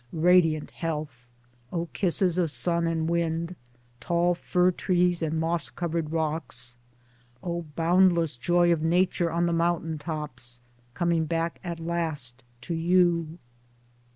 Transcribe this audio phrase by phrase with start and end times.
[0.13, 1.27] Radiant health!
[1.71, 3.55] O kisses of sun and wind,
[3.99, 6.75] tall fir trees and moss covered rocks!
[7.43, 10.59] O boundless joy of Nature on the mountain tops—
[10.95, 13.37] coming back at last to you